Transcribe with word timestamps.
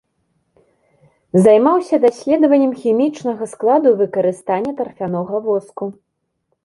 Займаўся 1.47 1.95
даследаваннем 2.07 2.73
хімічнага 2.85 3.43
складу 3.55 3.87
і 3.95 3.99
выкарыстання 4.03 4.71
тарфянога 4.81 5.35
воску. 5.51 5.85